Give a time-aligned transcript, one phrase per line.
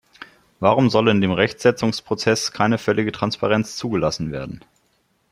[0.59, 4.65] Warum soll in dem Rechtssetzungsprozess keine völlige Transparenz zugelassen werden?